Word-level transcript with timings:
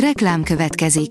Reklám 0.00 0.42
következik. 0.42 1.10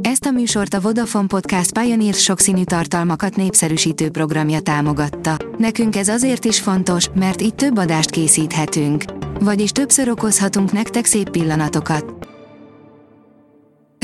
Ezt 0.00 0.24
a 0.24 0.30
műsort 0.30 0.74
a 0.74 0.80
Vodafone 0.80 1.26
Podcast 1.26 1.78
Pioneer 1.78 2.14
sokszínű 2.14 2.64
tartalmakat 2.64 3.36
népszerűsítő 3.36 4.10
programja 4.10 4.60
támogatta. 4.60 5.36
Nekünk 5.58 5.96
ez 5.96 6.08
azért 6.08 6.44
is 6.44 6.60
fontos, 6.60 7.08
mert 7.14 7.42
így 7.42 7.54
több 7.54 7.78
adást 7.78 8.10
készíthetünk. 8.10 9.04
Vagyis 9.40 9.70
többször 9.70 10.08
okozhatunk 10.08 10.72
nektek 10.72 11.04
szép 11.04 11.30
pillanatokat. 11.30 12.28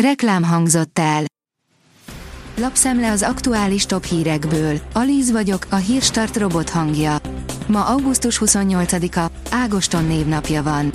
Reklám 0.03 0.43
hangzott 0.43 0.99
el. 0.99 1.25
Lapszemle 2.57 3.11
az 3.11 3.23
aktuális 3.23 3.87
top 3.87 4.05
hírekből. 4.05 4.79
Alíz 4.93 5.31
vagyok, 5.31 5.67
a 5.71 5.77
hírstart 5.77 6.37
robot 6.37 6.71
hangja. 6.71 7.17
Ma 7.67 7.85
augusztus 7.85 8.41
28-a, 8.45 9.31
Ágoston 9.51 10.05
névnapja 10.05 10.63
van. 10.63 10.93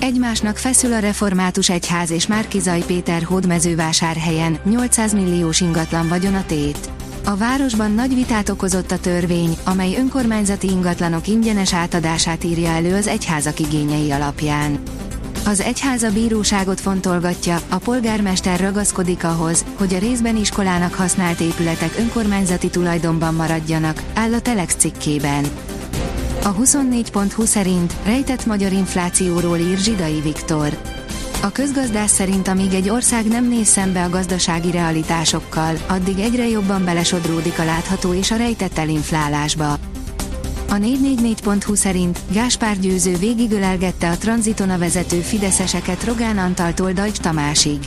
Egymásnak 0.00 0.56
feszül 0.56 0.92
a 0.92 0.98
református 0.98 1.70
egyház 1.70 2.10
és 2.10 2.26
Márkizai 2.26 2.82
Péter 2.82 3.22
hódmezővásárhelyen, 3.22 4.58
800 4.64 5.12
milliós 5.12 5.60
ingatlan 5.60 6.08
vagyon 6.08 6.34
a 6.34 6.46
tét. 6.46 6.90
A 7.24 7.36
városban 7.36 7.92
nagy 7.92 8.14
vitát 8.14 8.48
okozott 8.48 8.90
a 8.90 8.98
törvény, 8.98 9.56
amely 9.64 9.96
önkormányzati 9.96 10.68
ingatlanok 10.68 11.26
ingyenes 11.26 11.74
átadását 11.74 12.44
írja 12.44 12.68
elő 12.68 12.94
az 12.94 13.06
egyházak 13.06 13.60
igényei 13.60 14.10
alapján. 14.10 14.78
Az 15.46 15.60
egyháza 15.60 16.12
bíróságot 16.12 16.80
fontolgatja, 16.80 17.58
a 17.68 17.76
polgármester 17.76 18.60
ragaszkodik 18.60 19.24
ahhoz, 19.24 19.64
hogy 19.74 19.94
a 19.94 19.98
részben 19.98 20.36
iskolának 20.36 20.94
használt 20.94 21.40
épületek 21.40 21.94
önkormányzati 21.98 22.68
tulajdonban 22.68 23.34
maradjanak, 23.34 24.02
áll 24.14 24.32
a 24.32 24.40
Telex 24.40 24.74
cikkében. 24.74 25.44
A 26.44 26.54
24.20 26.54 27.44
szerint 27.44 27.94
rejtett 28.04 28.46
magyar 28.46 28.72
inflációról 28.72 29.56
ír 29.56 29.78
Zsidai 29.78 30.20
Viktor. 30.20 30.78
A 31.42 31.50
közgazdás 31.52 32.10
szerint 32.10 32.48
amíg 32.48 32.74
egy 32.74 32.88
ország 32.88 33.26
nem 33.26 33.48
néz 33.48 33.66
szembe 33.66 34.04
a 34.04 34.08
gazdasági 34.08 34.70
realitásokkal, 34.70 35.76
addig 35.86 36.18
egyre 36.18 36.48
jobban 36.48 36.84
belesodródik 36.84 37.58
a 37.58 37.64
látható 37.64 38.14
és 38.14 38.30
a 38.30 38.36
rejtett 38.36 38.78
elinflálásba. 38.78 39.72
A 40.68 40.74
444.hu 40.74 41.74
szerint 41.74 42.18
Gáspár 42.30 42.78
Győző 42.78 43.16
végigölelgette 43.16 44.10
a 44.10 44.16
tranzitona 44.16 44.78
vezető 44.78 45.20
fideszeseket 45.20 46.04
Rogán 46.04 46.38
Antaltól 46.38 46.92
Dajcs 46.92 47.18
Tamásig. 47.18 47.78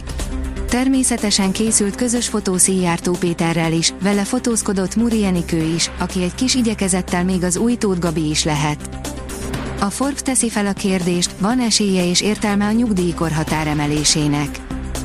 Természetesen 0.70 1.52
készült 1.52 1.96
közös 1.96 2.28
fotó 2.28 2.58
Szijjártó 2.58 3.12
Péterrel 3.20 3.72
is, 3.72 3.94
vele 4.02 4.24
fotózkodott 4.24 4.96
Muri 4.96 5.26
Enikő 5.26 5.74
is, 5.76 5.92
aki 5.98 6.24
egy 6.24 6.36
kis 6.36 6.56
igyekezettel 6.56 7.24
még 7.24 7.44
az 7.44 7.58
új 7.58 7.76
Tóth 7.76 8.00
Gabi 8.00 8.30
is 8.30 8.44
lehet. 8.44 8.90
A 9.80 9.90
Forbes 9.90 10.22
teszi 10.22 10.50
fel 10.50 10.66
a 10.66 10.74
kérdést, 10.74 11.32
van 11.40 11.60
esélye 11.60 12.10
és 12.10 12.22
értelme 12.22 12.66
a 12.66 12.72
nyugdíjkorhatár 12.72 13.68
emelésének. 13.68 14.60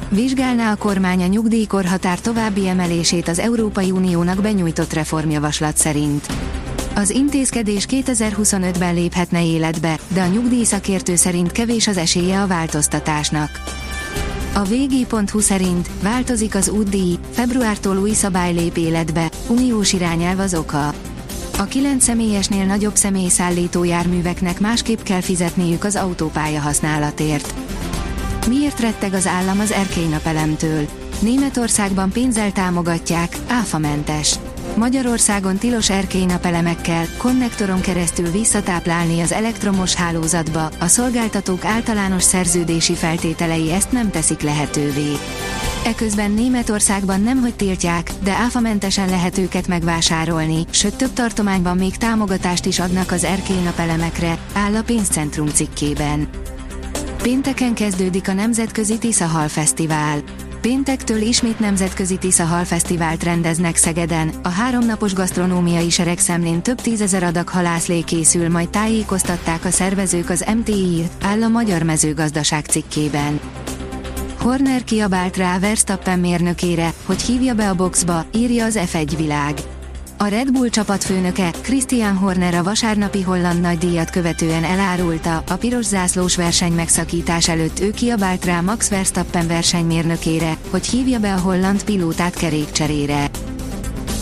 Vizsgálná 0.08 0.72
a 0.72 0.76
kormány 0.76 1.22
a 1.22 1.26
nyugdíjkorhatár 1.26 2.20
további 2.20 2.68
emelését 2.68 3.28
az 3.28 3.38
Európai 3.38 3.90
Uniónak 3.90 4.40
benyújtott 4.40 4.92
reformjavaslat 4.92 5.76
szerint. 5.76 6.26
Az 6.94 7.10
intézkedés 7.10 7.86
2025-ben 7.90 8.94
léphetne 8.94 9.46
életbe, 9.46 9.98
de 10.08 10.22
a 10.22 10.26
nyugdíjszakértő 10.26 11.16
szerint 11.16 11.52
kevés 11.52 11.86
az 11.86 11.96
esélye 11.96 12.40
a 12.40 12.46
változtatásnak. 12.46 13.50
A 14.54 14.62
vg.hu 14.64 15.40
szerint 15.40 15.88
változik 16.02 16.54
az 16.54 16.68
útdíj, 16.68 17.18
februártól 17.30 17.96
új 17.96 18.12
szabály 18.12 18.52
lép 18.52 18.76
életbe, 18.76 19.30
uniós 19.48 19.92
irányelv 19.92 20.38
az 20.38 20.54
oka. 20.54 20.94
A 21.58 21.64
9 21.64 22.04
személyesnél 22.04 22.64
nagyobb 22.64 22.94
személyszállító 22.94 23.84
járműveknek 23.84 24.60
másképp 24.60 25.00
kell 25.02 25.20
fizetniük 25.20 25.84
az 25.84 25.96
autópálya 25.96 26.60
használatért. 26.60 27.54
Miért 28.48 28.80
retteg 28.80 29.14
az 29.14 29.26
állam 29.26 29.60
az 29.60 29.70
erkélynapelemtől? 29.70 30.88
Németországban 31.20 32.10
pénzzel 32.10 32.52
támogatják, 32.52 33.36
áfamentes. 33.48 34.38
Magyarországon 34.76 35.56
tilos 35.56 35.90
erkélynapelemekkel, 35.90 37.06
konnektoron 37.16 37.80
keresztül 37.80 38.30
visszatáplálni 38.30 39.20
az 39.20 39.32
elektromos 39.32 39.94
hálózatba, 39.94 40.70
a 40.80 40.86
szolgáltatók 40.86 41.64
általános 41.64 42.22
szerződési 42.22 42.94
feltételei 42.94 43.72
ezt 43.72 43.92
nem 43.92 44.10
teszik 44.10 44.40
lehetővé. 44.40 45.12
Eközben 45.84 46.30
Németországban 46.30 47.20
nem 47.20 47.40
hogy 47.40 47.54
tiltják, 47.54 48.10
de 48.24 48.32
áfamentesen 48.32 49.08
lehet 49.08 49.38
őket 49.38 49.66
megvásárolni, 49.66 50.64
sőt 50.70 50.96
több 50.96 51.12
tartományban 51.12 51.76
még 51.76 51.96
támogatást 51.96 52.66
is 52.66 52.78
adnak 52.78 53.12
az 53.12 53.24
erkélynapelemekre, 53.24 54.38
áll 54.52 54.74
a 54.74 54.82
pénzcentrum 54.82 55.46
cikkében. 55.46 56.28
Pénteken 57.22 57.74
kezdődik 57.74 58.28
a 58.28 58.32
Nemzetközi 58.32 58.98
Tiszahal 58.98 59.48
Fesztivál. 59.48 60.22
Péntektől 60.62 61.20
ismét 61.20 61.58
nemzetközi 61.58 62.16
Tisza 62.16 62.44
Hal 62.44 62.64
Fesztivált 62.64 63.22
rendeznek 63.22 63.76
Szegeden, 63.76 64.32
a 64.42 64.48
háromnapos 64.48 65.14
gasztronómiai 65.14 65.90
seregszemlén 65.90 66.62
több 66.62 66.80
tízezer 66.80 67.22
adag 67.22 67.48
halászlé 67.48 68.00
készül, 68.00 68.48
majd 68.48 68.68
tájékoztatták 68.68 69.64
a 69.64 69.70
szervezők 69.70 70.30
az 70.30 70.44
MTI, 70.56 71.02
áll 71.22 71.42
a 71.42 71.48
Magyar 71.48 71.82
Mezőgazdaság 71.82 72.64
cikkében. 72.64 73.40
Horner 74.38 74.84
kiabált 74.84 75.36
rá 75.36 75.58
Verstappen 75.58 76.18
mérnökére, 76.18 76.92
hogy 77.04 77.22
hívja 77.22 77.54
be 77.54 77.68
a 77.68 77.74
boxba, 77.74 78.24
írja 78.34 78.64
az 78.64 78.78
F1 78.92 79.12
világ. 79.16 79.54
A 80.22 80.28
Red 80.28 80.52
Bull 80.52 80.68
csapatfőnöke, 80.68 81.50
Christian 81.62 82.16
Horner 82.16 82.54
a 82.54 82.62
vasárnapi 82.62 83.22
holland 83.22 83.60
nagydíjat 83.60 84.10
követően 84.10 84.64
elárulta, 84.64 85.42
a 85.48 85.54
piros 85.54 85.84
zászlós 85.84 86.36
verseny 86.36 86.72
megszakítás 86.72 87.48
előtt 87.48 87.80
ő 87.80 87.90
kiabált 87.90 88.44
rá 88.44 88.60
Max 88.60 88.88
Verstappen 88.88 89.46
versenymérnökére, 89.46 90.56
hogy 90.70 90.86
hívja 90.86 91.18
be 91.18 91.34
a 91.34 91.38
holland 91.38 91.84
pilótát 91.84 92.34
kerékcserére. 92.34 93.30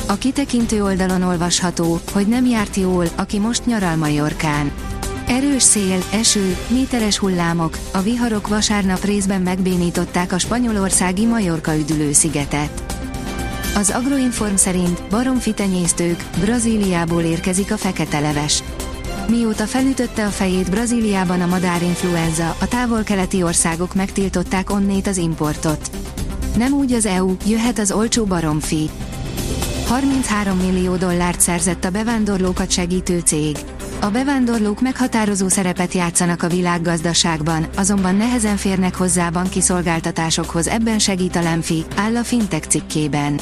A 0.06 0.14
kitekintő 0.14 0.84
oldalon 0.84 1.22
olvasható, 1.22 2.00
hogy 2.12 2.26
nem 2.26 2.46
járt 2.46 2.76
jól, 2.76 3.06
aki 3.16 3.38
most 3.38 3.66
nyaral 3.66 3.96
Majorkán. 3.96 4.70
Erős 5.28 5.62
szél, 5.62 5.98
eső, 6.12 6.56
méteres 6.68 7.18
hullámok, 7.18 7.78
a 7.92 8.00
viharok 8.00 8.48
vasárnap 8.48 9.04
részben 9.04 9.40
megbénították 9.40 10.32
a 10.32 10.38
spanyolországi 10.38 11.26
Majorka 11.26 11.76
üdülő 11.76 12.12
szigetet. 12.12 12.90
Az 13.74 13.90
Agroinform 13.90 14.54
szerint 14.54 15.02
baromfi 15.10 15.52
tenyésztők, 15.52 16.24
Brazíliából 16.40 17.22
érkezik 17.22 17.72
a 17.72 17.76
fekete 17.76 18.20
leves. 18.20 18.62
Mióta 19.28 19.66
felütötte 19.66 20.26
a 20.26 20.28
fejét 20.28 20.70
Brazíliában 20.70 21.40
a 21.40 21.46
madárinfluenza, 21.46 22.56
a 22.60 22.68
távol-keleti 22.68 23.42
országok 23.42 23.94
megtiltották 23.94 24.70
onnét 24.70 25.06
az 25.06 25.16
importot. 25.16 25.90
Nem 26.56 26.72
úgy 26.72 26.92
az 26.92 27.06
EU, 27.06 27.36
jöhet 27.46 27.78
az 27.78 27.92
olcsó 27.92 28.24
baromfi. 28.24 28.90
33 29.88 30.56
millió 30.58 30.96
dollárt 30.96 31.40
szerzett 31.40 31.84
a 31.84 31.90
bevándorlókat 31.90 32.70
segítő 32.70 33.18
cég. 33.18 33.56
A 34.00 34.10
bevándorlók 34.10 34.80
meghatározó 34.80 35.48
szerepet 35.48 35.92
játszanak 35.92 36.42
a 36.42 36.48
világgazdaságban, 36.48 37.66
azonban 37.76 38.14
nehezen 38.14 38.56
férnek 38.56 38.94
hozzá 38.94 39.30
banki 39.30 39.60
szolgáltatásokhoz 39.60 40.68
ebben 40.68 40.98
segít 40.98 41.36
a 41.36 41.42
Lemfi, 41.42 41.84
áll 41.96 42.16
a 42.16 42.24
Fintech 42.24 42.68
cikkében. 42.68 43.40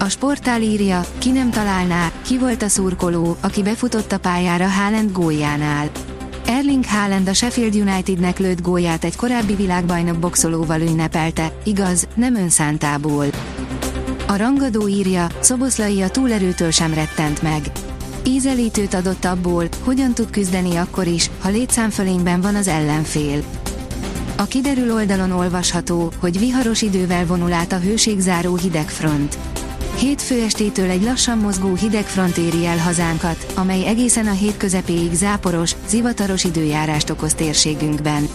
A 0.00 0.08
sportál 0.08 0.62
írja, 0.62 1.04
ki 1.18 1.30
nem 1.30 1.50
találná, 1.50 2.12
ki 2.22 2.38
volt 2.38 2.62
a 2.62 2.68
szurkoló, 2.68 3.36
aki 3.40 3.62
befutott 3.62 4.12
a 4.12 4.18
pályára 4.18 4.68
Haaland 4.68 5.12
góljánál. 5.12 5.90
Erling 6.46 6.84
Haaland 6.86 7.28
a 7.28 7.32
Sheffield 7.34 7.74
Unitednek 7.74 8.38
lőtt 8.38 8.62
gólját 8.62 9.04
egy 9.04 9.16
korábbi 9.16 9.54
világbajnok 9.54 10.18
boxolóval 10.18 10.80
ünnepelte, 10.80 11.52
igaz, 11.64 12.08
nem 12.14 12.36
önszántából. 12.36 13.26
A 14.26 14.36
rangadó 14.36 14.88
írja, 14.88 15.26
Szoboszlai 15.40 16.02
a 16.02 16.08
túlerőtől 16.08 16.70
sem 16.70 16.94
rettent 16.94 17.42
meg. 17.42 17.62
Ízelítőt 18.24 18.94
adott 18.94 19.24
abból, 19.24 19.68
hogyan 19.84 20.14
tud 20.14 20.30
küzdeni 20.30 20.76
akkor 20.76 21.06
is, 21.06 21.30
ha 21.40 21.48
létszámfölényben 21.48 22.40
van 22.40 22.54
az 22.54 22.68
ellenfél. 22.68 23.42
A 24.36 24.44
kiderül 24.44 24.92
oldalon 24.92 25.30
olvasható, 25.30 26.12
hogy 26.18 26.38
viharos 26.38 26.82
idővel 26.82 27.26
vonul 27.26 27.52
át 27.52 27.72
a 27.72 27.78
hőségzáró 27.78 28.56
hidegfront. 28.56 29.38
Hétfő 29.98 30.42
estétől 30.42 30.90
egy 30.90 31.02
lassan 31.02 31.38
mozgó 31.38 31.74
hidegfront 31.74 32.36
éri 32.36 32.66
el 32.66 32.78
hazánkat, 32.78 33.52
amely 33.54 33.86
egészen 33.86 34.26
a 34.26 34.32
hét 34.32 34.56
közepéig 34.56 35.12
záporos, 35.12 35.74
zivataros 35.88 36.44
időjárást 36.44 37.10
okoz 37.10 37.34
térségünkben. 37.34 38.28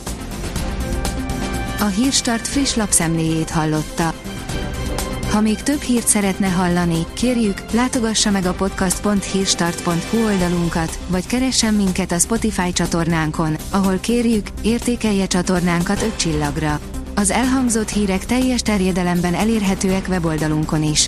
A 1.80 1.86
Hírstart 1.86 2.48
friss 2.48 2.76
lapszemléjét 2.76 3.50
hallotta. 3.50 4.14
Ha 5.32 5.42
még 5.42 5.64
több 5.64 5.82
hírt 5.82 6.08
szeretne 6.08 6.48
hallani, 6.48 7.06
kérjük, 7.14 7.72
látogassa 7.72 8.32
meg 8.32 8.46
a 8.46 8.54
podcast.hírstart.hu 8.54 10.26
oldalunkat, 10.26 11.00
vagy 11.08 11.28
keressen 11.28 11.74
minket 11.74 12.12
a 12.12 12.20
Spotify 12.20 12.74
csatornánkon, 12.74 13.56
ahol 13.72 13.98
kérjük, 13.98 14.48
értékelje 14.62 15.28
csatornánkat 15.28 16.02
5 16.02 16.16
csillagra. 16.16 16.80
Az 17.16 17.32
elhangzott 17.32 17.90
hírek 17.90 18.26
teljes 18.26 18.62
terjedelemben 18.62 19.34
elérhetőek 19.34 20.06
weboldalunkon 20.10 20.84
is. 20.84 21.08